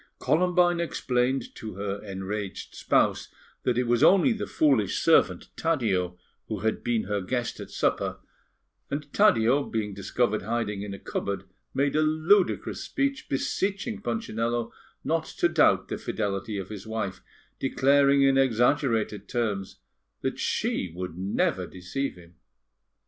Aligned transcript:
Columbine 0.17 0.79
explained 0.79 1.53
to 1.53 1.75
her 1.75 2.03
enraged 2.03 2.73
spouse 2.73 3.27
that 3.61 3.77
it 3.77 3.83
was 3.85 4.01
only 4.01 4.33
the 4.33 4.47
foolish 4.47 4.97
servant 4.97 5.49
Taddeo 5.55 6.17
who 6.47 6.61
had 6.61 6.83
been 6.83 7.03
her 7.03 7.21
guest 7.21 7.59
at 7.59 7.69
supper, 7.69 8.17
and 8.89 9.13
Taddeo, 9.13 9.61
being 9.63 9.93
discovered 9.93 10.41
hiding 10.41 10.81
in 10.81 10.95
a 10.95 10.97
cupboard, 10.97 11.43
made 11.75 11.95
a 11.95 12.01
ludicrous 12.01 12.83
speech, 12.83 13.29
beseeching 13.29 14.01
Punchinello 14.01 14.73
not 15.03 15.25
to 15.37 15.47
doubt 15.47 15.87
the 15.89 15.99
fidelity 15.99 16.57
of 16.57 16.69
his 16.69 16.87
wife, 16.87 17.21
declaring 17.59 18.23
in 18.23 18.39
exaggerated 18.39 19.27
terms 19.29 19.81
that 20.21 20.39
she 20.39 20.91
would 20.95 21.15
never 21.15 21.67
deceive 21.67 22.15
him. 22.15 22.33